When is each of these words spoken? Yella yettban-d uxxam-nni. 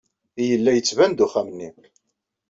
Yella 0.47 0.71
yettban-d 0.73 1.19
uxxam-nni. 1.25 1.69